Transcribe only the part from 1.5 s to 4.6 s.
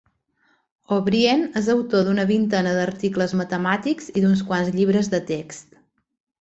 és autor d'una vintena d'articles matemàtics i d'uns